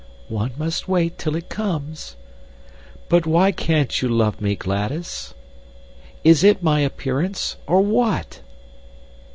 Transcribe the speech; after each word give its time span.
"One 0.29 0.53
must 0.57 0.87
wait 0.87 1.19
till 1.19 1.35
it 1.35 1.47
comes." 1.47 2.15
"But 3.07 3.27
why 3.27 3.51
can't 3.51 4.01
you 4.01 4.09
love 4.09 4.41
me, 4.41 4.55
Gladys? 4.55 5.35
Is 6.23 6.43
it 6.43 6.63
my 6.63 6.79
appearance, 6.79 7.55
or 7.67 7.81
what?" 7.81 8.41